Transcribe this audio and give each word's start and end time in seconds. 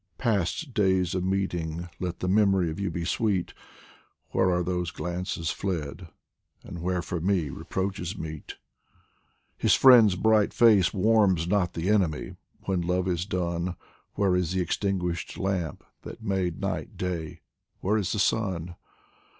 Past 0.17 0.73
days 0.73 1.13
of 1.13 1.23
meeting, 1.23 1.87
let 1.99 2.21
the 2.21 2.27
memory 2.27 2.71
Of 2.71 2.79
you 2.79 2.89
be 2.89 3.05
sweet! 3.05 3.53
Where 4.31 4.49
are 4.49 4.63
those 4.63 4.89
glances 4.89 5.51
fled, 5.51 6.07
and 6.63 6.81
where 6.81 7.03
for 7.03 7.21
me 7.21 7.49
Reproaches 7.49 8.17
meet? 8.17 8.47
DIVAN 8.47 8.55
OF 8.55 8.55
HAFIZ 8.55 9.61
His 9.61 9.73
friend's 9.75 10.15
bright 10.15 10.53
face 10.55 10.91
warms 10.91 11.47
not 11.47 11.73
the 11.75 11.89
enemy 11.89 12.35
When 12.61 12.81
love 12.81 13.07
is 13.07 13.27
done 13.27 13.75
Where 14.15 14.35
is 14.35 14.53
the 14.53 14.61
extinguished 14.61 15.37
lamp 15.37 15.83
that 16.01 16.23
made 16.23 16.59
night 16.59 16.97
day, 16.97 17.41
Where 17.81 17.97
is 17.99 18.11
the 18.11 18.17
sun 18.17 18.73